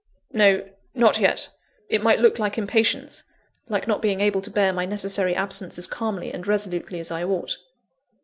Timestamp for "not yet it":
0.95-2.01